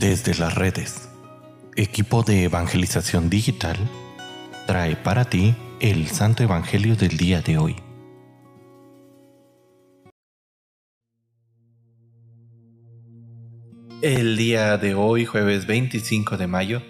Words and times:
Desde 0.00 0.34
las 0.34 0.54
redes, 0.54 1.10
equipo 1.76 2.22
de 2.22 2.44
evangelización 2.44 3.28
digital 3.28 3.76
trae 4.66 4.96
para 4.96 5.26
ti 5.26 5.54
el 5.78 6.08
Santo 6.08 6.42
Evangelio 6.42 6.96
del 6.96 7.18
día 7.18 7.42
de 7.42 7.58
hoy. 7.58 7.76
El 14.00 14.38
día 14.38 14.78
de 14.78 14.94
hoy, 14.94 15.26
jueves 15.26 15.66
25 15.66 16.38
de 16.38 16.46
mayo, 16.46 16.82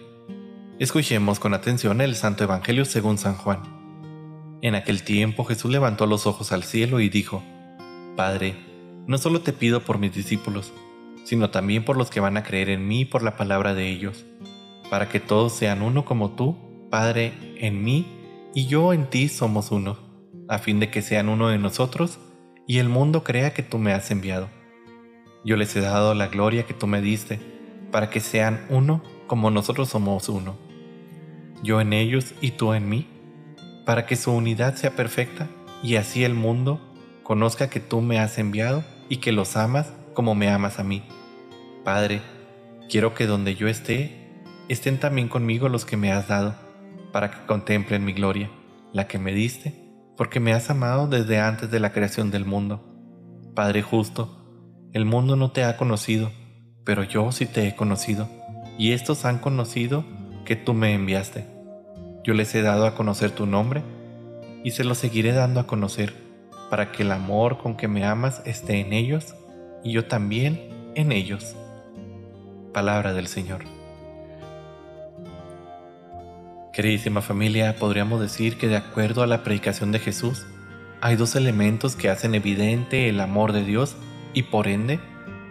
escuchemos 0.78 1.40
con 1.40 1.52
atención 1.52 2.00
el 2.00 2.14
Santo 2.14 2.44
Evangelio 2.44 2.84
según 2.84 3.18
San 3.18 3.34
Juan. 3.34 3.58
En 4.62 4.76
aquel 4.76 5.02
tiempo 5.02 5.44
Jesús 5.44 5.72
levantó 5.72 6.06
los 6.06 6.28
ojos 6.28 6.52
al 6.52 6.62
cielo 6.62 7.00
y 7.00 7.08
dijo, 7.08 7.42
Padre, 8.16 8.54
no 9.08 9.18
solo 9.18 9.40
te 9.40 9.52
pido 9.52 9.80
por 9.80 9.98
mis 9.98 10.14
discípulos, 10.14 10.72
sino 11.24 11.50
también 11.50 11.84
por 11.84 11.96
los 11.96 12.10
que 12.10 12.20
van 12.20 12.36
a 12.36 12.42
creer 12.42 12.70
en 12.70 12.86
mí 12.86 13.04
por 13.04 13.22
la 13.22 13.36
palabra 13.36 13.74
de 13.74 13.88
ellos, 13.88 14.24
para 14.90 15.08
que 15.08 15.20
todos 15.20 15.52
sean 15.52 15.82
uno 15.82 16.04
como 16.04 16.30
tú, 16.32 16.56
Padre, 16.90 17.32
en 17.56 17.84
mí 17.84 18.06
y 18.54 18.66
yo 18.66 18.92
en 18.92 19.08
ti 19.08 19.28
somos 19.28 19.70
uno, 19.70 19.98
a 20.48 20.58
fin 20.58 20.80
de 20.80 20.90
que 20.90 21.02
sean 21.02 21.28
uno 21.28 21.48
de 21.48 21.58
nosotros 21.58 22.18
y 22.66 22.78
el 22.78 22.88
mundo 22.88 23.22
crea 23.22 23.52
que 23.54 23.62
tú 23.62 23.78
me 23.78 23.92
has 23.92 24.10
enviado. 24.10 24.48
Yo 25.44 25.56
les 25.56 25.74
he 25.76 25.80
dado 25.80 26.14
la 26.14 26.26
gloria 26.26 26.66
que 26.66 26.74
tú 26.74 26.86
me 26.86 27.00
diste, 27.00 27.40
para 27.90 28.10
que 28.10 28.20
sean 28.20 28.66
uno 28.68 29.02
como 29.26 29.50
nosotros 29.50 29.88
somos 29.88 30.28
uno. 30.28 30.56
Yo 31.62 31.80
en 31.80 31.92
ellos 31.92 32.34
y 32.40 32.52
tú 32.52 32.74
en 32.74 32.88
mí, 32.88 33.06
para 33.86 34.06
que 34.06 34.16
su 34.16 34.32
unidad 34.32 34.74
sea 34.76 34.96
perfecta 34.96 35.48
y 35.82 35.96
así 35.96 36.24
el 36.24 36.34
mundo 36.34 36.80
conozca 37.22 37.70
que 37.70 37.80
tú 37.80 38.00
me 38.00 38.18
has 38.18 38.38
enviado 38.38 38.84
y 39.08 39.18
que 39.18 39.32
los 39.32 39.56
amas 39.56 39.92
como 40.14 40.34
me 40.34 40.48
amas 40.48 40.78
a 40.78 40.84
mí. 40.84 41.02
Padre, 41.84 42.20
quiero 42.88 43.14
que 43.14 43.26
donde 43.26 43.54
yo 43.54 43.68
esté, 43.68 44.42
estén 44.68 44.98
también 44.98 45.28
conmigo 45.28 45.68
los 45.68 45.84
que 45.84 45.96
me 45.96 46.12
has 46.12 46.28
dado, 46.28 46.54
para 47.12 47.30
que 47.30 47.46
contemplen 47.46 48.04
mi 48.04 48.12
gloria, 48.12 48.50
la 48.92 49.06
que 49.06 49.18
me 49.18 49.32
diste, 49.32 49.74
porque 50.16 50.40
me 50.40 50.52
has 50.52 50.70
amado 50.70 51.06
desde 51.06 51.40
antes 51.40 51.70
de 51.70 51.80
la 51.80 51.92
creación 51.92 52.30
del 52.30 52.44
mundo. 52.44 52.84
Padre 53.54 53.82
justo, 53.82 54.36
el 54.92 55.04
mundo 55.04 55.36
no 55.36 55.52
te 55.52 55.64
ha 55.64 55.76
conocido, 55.76 56.30
pero 56.84 57.04
yo 57.04 57.30
sí 57.32 57.46
te 57.46 57.66
he 57.66 57.76
conocido, 57.76 58.28
y 58.78 58.92
estos 58.92 59.24
han 59.24 59.38
conocido 59.38 60.04
que 60.44 60.56
tú 60.56 60.74
me 60.74 60.94
enviaste. 60.94 61.46
Yo 62.24 62.34
les 62.34 62.54
he 62.54 62.62
dado 62.62 62.86
a 62.86 62.94
conocer 62.94 63.30
tu 63.30 63.46
nombre, 63.46 63.82
y 64.62 64.72
se 64.72 64.84
lo 64.84 64.94
seguiré 64.94 65.32
dando 65.32 65.60
a 65.60 65.66
conocer, 65.66 66.14
para 66.70 66.92
que 66.92 67.02
el 67.02 67.12
amor 67.12 67.58
con 67.58 67.76
que 67.76 67.88
me 67.88 68.04
amas 68.04 68.42
esté 68.44 68.80
en 68.80 68.92
ellos 68.92 69.34
y 69.82 69.92
yo 69.92 70.04
también 70.04 70.92
en 70.94 71.12
ellos. 71.12 71.56
Palabra 72.72 73.12
del 73.12 73.26
Señor. 73.26 73.64
Queridísima 76.72 77.20
familia, 77.20 77.76
podríamos 77.76 78.20
decir 78.20 78.56
que 78.56 78.68
de 78.68 78.76
acuerdo 78.76 79.22
a 79.22 79.26
la 79.26 79.42
predicación 79.42 79.92
de 79.92 79.98
Jesús, 79.98 80.46
hay 81.00 81.16
dos 81.16 81.34
elementos 81.34 81.96
que 81.96 82.10
hacen 82.10 82.34
evidente 82.34 83.08
el 83.08 83.20
amor 83.20 83.52
de 83.52 83.64
Dios 83.64 83.96
y 84.34 84.44
por 84.44 84.68
ende 84.68 85.00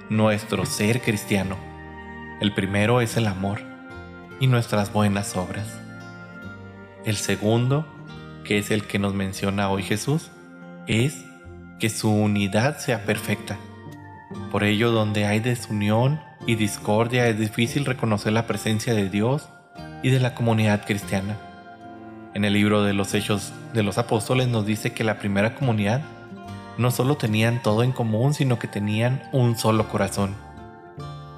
nuestro 0.09 0.65
ser 0.65 1.01
cristiano. 1.01 1.57
El 2.39 2.53
primero 2.53 3.01
es 3.01 3.17
el 3.17 3.27
amor 3.27 3.59
y 4.39 4.47
nuestras 4.47 4.93
buenas 4.93 5.35
obras. 5.35 5.67
El 7.03 7.17
segundo, 7.17 7.85
que 8.43 8.57
es 8.57 8.71
el 8.71 8.83
que 8.85 8.99
nos 8.99 9.13
menciona 9.13 9.69
hoy 9.69 9.83
Jesús, 9.83 10.31
es 10.87 11.25
que 11.79 11.89
su 11.89 12.11
unidad 12.11 12.77
sea 12.77 13.05
perfecta. 13.05 13.57
Por 14.51 14.63
ello, 14.63 14.91
donde 14.91 15.25
hay 15.25 15.39
desunión 15.39 16.21
y 16.45 16.55
discordia, 16.55 17.27
es 17.27 17.39
difícil 17.39 17.85
reconocer 17.85 18.33
la 18.33 18.47
presencia 18.47 18.93
de 18.93 19.09
Dios 19.09 19.49
y 20.03 20.09
de 20.09 20.19
la 20.19 20.35
comunidad 20.35 20.85
cristiana. 20.85 21.37
En 22.33 22.45
el 22.45 22.53
libro 22.53 22.83
de 22.83 22.93
los 22.93 23.13
Hechos 23.13 23.53
de 23.73 23.83
los 23.83 23.97
Apóstoles 23.97 24.47
nos 24.47 24.65
dice 24.65 24.93
que 24.93 25.03
la 25.03 25.19
primera 25.19 25.55
comunidad 25.55 26.01
no 26.77 26.91
solo 26.91 27.17
tenían 27.17 27.61
todo 27.61 27.83
en 27.83 27.91
común, 27.91 28.33
sino 28.33 28.59
que 28.59 28.67
tenían 28.67 29.21
un 29.33 29.57
solo 29.57 29.89
corazón. 29.89 30.35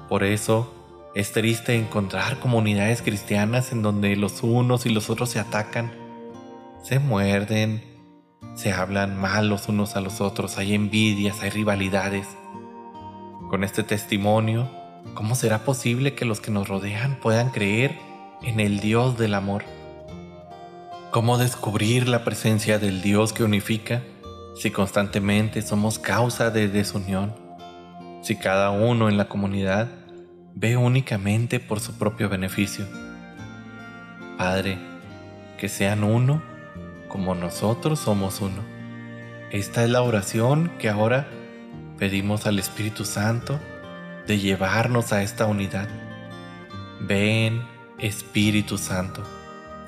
Por 0.08 0.22
eso 0.22 0.72
es 1.14 1.32
triste 1.32 1.74
encontrar 1.74 2.38
comunidades 2.38 3.02
cristianas 3.02 3.72
en 3.72 3.82
donde 3.82 4.14
los 4.16 4.42
unos 4.42 4.86
y 4.86 4.90
los 4.90 5.10
otros 5.10 5.30
se 5.30 5.40
atacan, 5.40 5.92
se 6.82 6.98
muerden, 6.98 7.82
se 8.54 8.72
hablan 8.72 9.20
mal 9.20 9.48
los 9.48 9.68
unos 9.68 9.96
a 9.96 10.00
los 10.00 10.20
otros, 10.20 10.58
hay 10.58 10.74
envidias, 10.74 11.42
hay 11.42 11.50
rivalidades. 11.50 12.26
Con 13.52 13.64
este 13.64 13.82
testimonio, 13.82 14.66
¿cómo 15.12 15.34
será 15.34 15.58
posible 15.58 16.14
que 16.14 16.24
los 16.24 16.40
que 16.40 16.50
nos 16.50 16.68
rodean 16.68 17.20
puedan 17.20 17.50
creer 17.50 17.98
en 18.42 18.60
el 18.60 18.80
Dios 18.80 19.18
del 19.18 19.34
amor? 19.34 19.62
¿Cómo 21.10 21.36
descubrir 21.36 22.08
la 22.08 22.24
presencia 22.24 22.78
del 22.78 23.02
Dios 23.02 23.34
que 23.34 23.44
unifica 23.44 24.00
si 24.56 24.70
constantemente 24.70 25.60
somos 25.60 25.98
causa 25.98 26.48
de 26.48 26.68
desunión? 26.68 27.34
Si 28.22 28.36
cada 28.36 28.70
uno 28.70 29.10
en 29.10 29.18
la 29.18 29.28
comunidad 29.28 29.90
ve 30.54 30.78
únicamente 30.78 31.60
por 31.60 31.80
su 31.80 31.98
propio 31.98 32.30
beneficio. 32.30 32.86
Padre, 34.38 34.78
que 35.58 35.68
sean 35.68 36.04
uno 36.04 36.42
como 37.06 37.34
nosotros 37.34 37.98
somos 37.98 38.40
uno. 38.40 38.62
Esta 39.50 39.84
es 39.84 39.90
la 39.90 40.00
oración 40.00 40.72
que 40.78 40.88
ahora 40.88 41.28
pedimos 42.02 42.48
al 42.48 42.58
Espíritu 42.58 43.04
Santo 43.04 43.60
de 44.26 44.40
llevarnos 44.40 45.12
a 45.12 45.22
esta 45.22 45.46
unidad. 45.46 45.86
Ven, 46.98 47.62
Espíritu 47.96 48.76
Santo, 48.76 49.22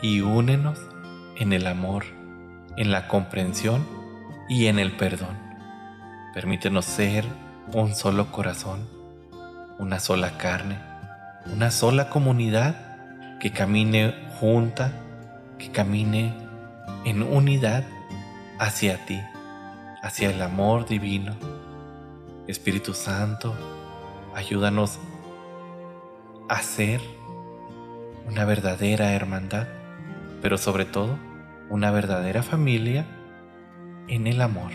y 0.00 0.20
únenos 0.20 0.78
en 1.34 1.52
el 1.52 1.66
amor, 1.66 2.04
en 2.76 2.92
la 2.92 3.08
comprensión 3.08 3.84
y 4.48 4.66
en 4.66 4.78
el 4.78 4.92
perdón. 4.92 5.36
Permítenos 6.34 6.84
ser 6.84 7.24
un 7.72 7.96
solo 7.96 8.30
corazón, 8.30 8.88
una 9.80 9.98
sola 9.98 10.38
carne, 10.38 10.78
una 11.52 11.72
sola 11.72 12.10
comunidad 12.10 12.76
que 13.40 13.50
camine 13.50 14.14
junta, 14.38 14.92
que 15.58 15.72
camine 15.72 16.32
en 17.04 17.24
unidad 17.24 17.82
hacia 18.60 19.04
ti, 19.04 19.20
hacia 20.00 20.30
el 20.30 20.40
amor 20.42 20.86
divino 20.86 21.34
Espíritu 22.46 22.92
Santo, 22.92 23.54
ayúdanos 24.34 24.98
a 26.48 26.60
ser 26.60 27.00
una 28.26 28.44
verdadera 28.44 29.12
hermandad, 29.12 29.66
pero 30.42 30.58
sobre 30.58 30.84
todo 30.84 31.18
una 31.70 31.90
verdadera 31.90 32.42
familia 32.42 33.06
en 34.08 34.26
el 34.26 34.42
amor. 34.42 34.72